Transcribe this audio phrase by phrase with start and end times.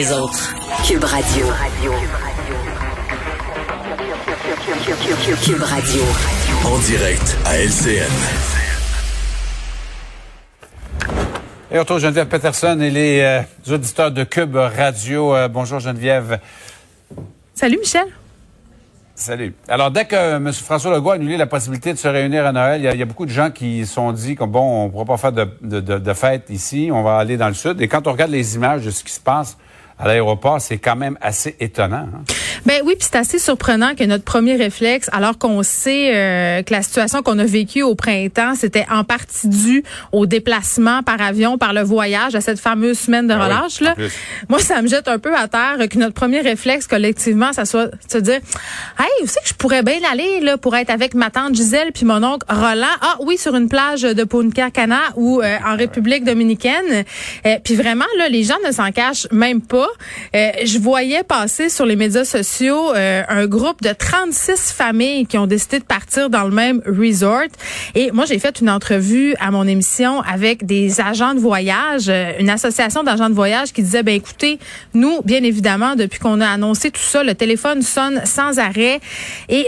[0.00, 0.54] Les autres.
[0.86, 1.44] Cube Radio.
[5.44, 6.02] Cube Radio.
[6.64, 8.08] En direct à LCN.
[11.70, 15.36] Et on retrouve Geneviève Peterson et les euh, auditeurs de Cube Radio.
[15.36, 16.40] Euh, bonjour Geneviève.
[17.54, 18.06] Salut Michel.
[19.14, 19.54] Salut.
[19.68, 20.50] Alors, dès que M.
[20.50, 23.04] François Legault a annulé la possibilité de se réunir à Noël, il y y a
[23.04, 25.46] beaucoup de gens qui se sont dit que bon, on ne pourra pas faire de,
[25.60, 27.82] de, de, de fête ici, on va aller dans le sud.
[27.82, 29.58] Et quand on regarde les images de ce qui se passe
[30.00, 32.06] à l'aéroport, c'est quand même assez étonnant.
[32.14, 32.22] hein.
[32.66, 36.72] Ben oui, puis c'est assez surprenant que notre premier réflexe, alors qu'on sait euh, que
[36.72, 41.58] la situation qu'on a vécue au printemps, c'était en partie due au déplacement par avion,
[41.58, 43.94] par le voyage, à cette fameuse semaine de Ah oui, relâche là.
[44.48, 47.86] Moi, ça me jette un peu à terre que notre premier réflexe collectivement, ça soit
[47.86, 48.40] de se dire,
[48.98, 51.92] hey, vous savez que je pourrais bien aller là pour être avec ma tante Gisèle
[51.92, 52.86] puis mon oncle Roland.
[53.02, 57.04] Ah oui, sur une plage de Punta Cana ou euh, en République dominicaine.
[57.46, 59.88] Euh, puis vraiment là, les gens ne s'en cachent même pas.
[60.34, 65.38] Euh, je voyais passer sur les médias sociaux euh, un groupe de 36 familles qui
[65.38, 67.48] ont décidé de partir dans le même resort.
[67.94, 72.32] Et moi, j'ai fait une entrevue à mon émission avec des agents de voyage, euh,
[72.38, 74.58] une association d'agents de voyage qui disait, ben écoutez,
[74.94, 79.00] nous, bien évidemment, depuis qu'on a annoncé tout ça, le téléphone sonne sans arrêt.
[79.48, 79.64] Et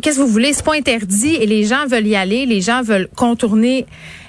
[0.00, 0.52] qu'est-ce que vous voulez?
[0.52, 3.86] C'est pas interdit et les gens veulent y aller, les gens veulent contourner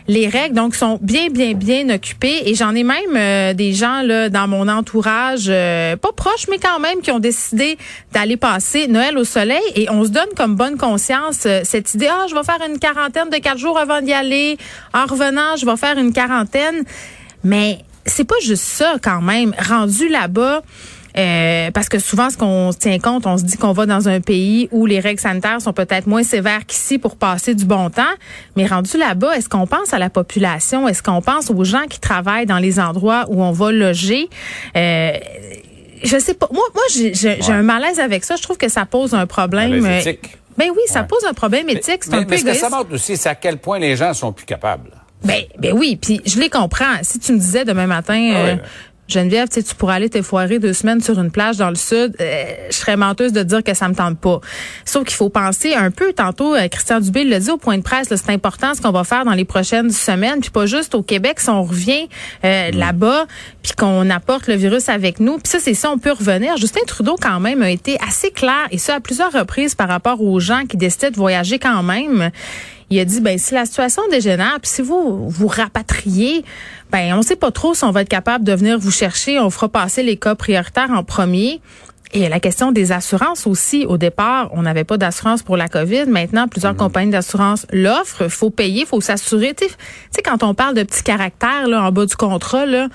[0.08, 2.44] les règles donc sont bien bien bien occupées.
[2.45, 6.59] Et j'en ai même euh, des gens là dans mon entourage euh, pas proches mais
[6.59, 7.77] quand même qui ont décidé
[8.13, 9.61] d'aller passer Noël au soleil.
[9.75, 12.80] Et on se donne comme bonne conscience euh, cette idée ah je vais faire une
[12.80, 14.57] quarantaine de quatre jours avant d'y aller.
[14.94, 16.84] En revenant je vais faire une quarantaine.
[17.44, 19.53] Mais c'est pas juste ça quand même.
[19.57, 20.62] Rendu là-bas
[21.17, 24.07] euh, parce que souvent, ce qu'on se tient compte, on se dit qu'on va dans
[24.07, 27.89] un pays où les règles sanitaires sont peut-être moins sévères qu'ici pour passer du bon
[27.89, 28.03] temps.
[28.55, 30.88] Mais rendu là-bas, est-ce qu'on pense à la population?
[30.88, 34.29] Est-ce qu'on pense aux gens qui travaillent dans les endroits où on va loger?
[34.75, 35.11] Euh,
[36.03, 36.47] je sais pas.
[36.53, 38.35] Moi, moi, j'ai un malaise avec ça.
[38.35, 39.85] Je trouve que ça pose un problème.
[39.85, 40.38] Euh, éthique.
[40.57, 41.07] Ben oui, ça Ouais.
[41.07, 42.03] pose un problème éthique.
[42.03, 44.13] C'est un mais peu ce que ça montre aussi, c'est à quel point les gens
[44.13, 44.89] sont plus capables.
[45.23, 46.95] Ben, ben oui, puis je les comprends.
[47.01, 48.56] Si tu me disais demain matin, Ah euh.
[49.07, 52.16] Geneviève, tu sais, tu pourrais aller t'effoirer deux semaines sur une plage dans le sud,
[52.19, 54.41] euh, je serais menteuse de dire que ça me tente pas.
[54.85, 57.84] Sauf qu'il faut penser un peu, tantôt, euh, Christian Dubé l'a dit au point de
[57.84, 61.03] presse, c'est important ce qu'on va faire dans les prochaines semaines, puis pas juste au
[61.03, 62.09] Québec, si on revient
[62.44, 63.25] euh, là-bas,
[63.63, 65.38] puis qu'on apporte le virus avec nous.
[65.38, 66.57] Puis ça, c'est ça, on peut revenir.
[66.57, 70.22] Justin Trudeau, quand même, a été assez clair, et ça à plusieurs reprises par rapport
[70.22, 72.31] aux gens qui décidaient de voyager quand même.
[72.90, 76.46] Il a dit ben si la situation dégénère, puis si vous vous rapatriez,
[76.92, 79.50] ben on sait pas trop si on va être capable de venir vous chercher, on
[79.50, 81.62] fera passer les cas prioritaires en premier.
[82.14, 83.86] Et la question des assurances aussi.
[83.86, 86.06] Au départ, on n'avait pas d'assurance pour la COVID.
[86.06, 88.30] Maintenant, plusieurs compagnies d'assurance l'offrent.
[88.30, 89.54] faut payer, faut s'assurer.
[89.54, 89.78] Tu sais, tu
[90.12, 92.88] sais, quand on parle de petits caractères là, en bas du contrat, là,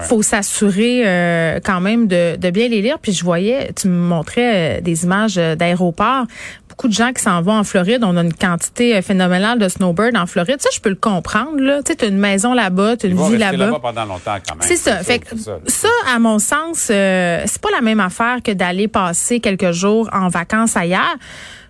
[0.00, 2.98] faut s'assurer euh, quand même de, de bien les lire.
[2.98, 6.26] Puis je voyais, tu me montrais euh, des images euh, d'aéroports.
[6.76, 8.04] Beaucoup de gens qui s'en vont en Floride.
[8.04, 10.60] On a une quantité euh, phénoménale de snowbirds en Floride.
[10.60, 11.58] Ça, je peux le comprendre.
[11.58, 11.82] Là.
[11.82, 13.56] Tu sais, as une maison là-bas, tu as Ils une vie là-bas.
[13.56, 14.60] là-bas pendant longtemps quand même.
[14.68, 14.98] C'est ça.
[14.98, 18.88] Fait que ça, ça, à mon sens, euh, c'est pas la même affaire que d'aller
[18.88, 21.16] passer quelques jours en vacances ailleurs.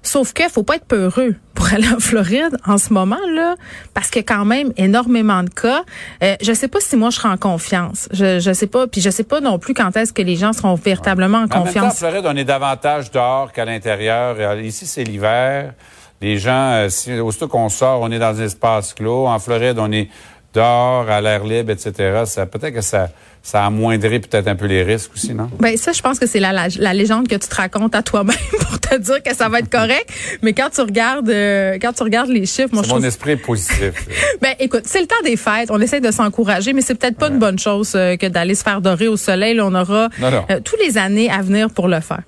[0.02, 3.56] Sauf que faut pas être peureux pour aller en Floride en ce moment là,
[3.92, 5.82] parce que quand même énormément de cas.
[6.22, 8.08] Euh, je sais pas si moi je serai en confiance.
[8.12, 10.52] Je je sais pas, puis je sais pas non plus quand est-ce que les gens
[10.52, 11.98] seront véritablement en En même temps, en confiance.
[11.98, 14.36] Floride, on est davantage dehors qu'à l'intérieur.
[14.38, 15.74] Euh, Ici, c'est l'hiver.
[16.22, 19.26] Les gens, euh, si, aussitôt qu'on sort, on est dans un espace clos.
[19.26, 20.08] En Floride, on est
[20.54, 22.22] dehors, à l'air libre, etc.
[22.24, 23.10] Ça, peut-être que ça,
[23.42, 25.50] ça amoindrait peut-être un peu les risques aussi, non?
[25.60, 28.02] Ben ça, je pense que c'est la, la, la légende que tu te racontes à
[28.02, 30.08] toi-même pour te dire que ça va être correct.
[30.40, 33.32] Mais quand tu regardes, euh, quand tu regardes les chiffres, moi je Mon trouve esprit
[33.32, 33.92] est positif.
[34.40, 35.70] Ben écoute, c'est le temps des fêtes.
[35.70, 38.62] On essaie de s'encourager, mais c'est peut-être pas une bonne chose euh, que d'aller se
[38.62, 39.52] faire dorer au soleil.
[39.54, 40.46] Là, on aura Non, non.
[40.50, 42.22] euh, tous les années à venir pour le faire.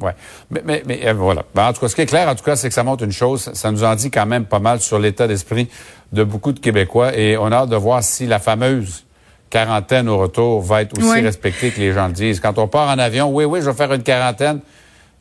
[0.00, 0.12] Ouais.
[0.50, 1.44] Mais, mais, mais euh, voilà.
[1.54, 3.04] Ben, en tout cas, ce qui est clair, en tout cas, c'est que ça montre
[3.04, 3.50] une chose.
[3.54, 5.68] Ça nous en dit quand même pas mal sur l'état d'esprit
[6.12, 7.16] de beaucoup de Québécois.
[7.16, 9.04] Et on a hâte de voir si la fameuse
[9.50, 12.40] quarantaine au retour va être aussi respectée que les gens le disent.
[12.40, 14.60] Quand on part en avion, oui, oui, je vais faire une quarantaine.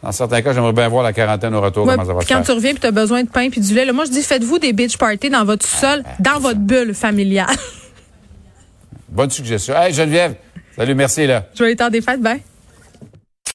[0.02, 2.28] Dans certains cas, j'aimerais bien voir la quarantaine au retour, Ouais, comment ça va puis
[2.28, 2.46] se quand faire.
[2.46, 4.22] tu reviens puis tu as besoin de pain puis du lait, là, moi je dis
[4.24, 7.48] faites-vous des beach parties dans votre sol, dans votre bulle familiale.
[9.10, 9.76] Bonne suggestion.
[9.76, 10.36] Hey, Geneviève,
[10.78, 11.44] Salut, merci là.
[11.54, 12.42] Joyeux temps des fêtes, bye.